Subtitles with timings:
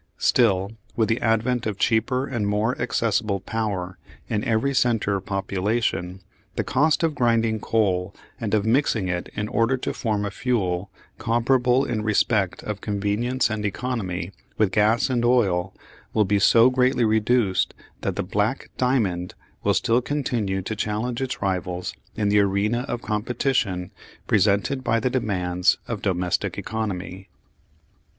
[0.17, 6.21] Still, with the advent of cheaper and more accessible power in every centre of population,
[6.55, 10.89] the cost of grinding coal and of mixing it in order to form a fuel
[11.19, 15.71] comparable in respect of convenience and economy with gas and oil
[16.15, 21.43] will be so greatly reduced that the "black diamond" will still continue to challenge its
[21.43, 23.91] rivals in the arena of competition
[24.25, 27.29] presented by the demands of domestic economy.